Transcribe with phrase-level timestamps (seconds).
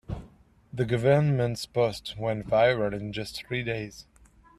[0.73, 4.07] The government's post went viral in just three days.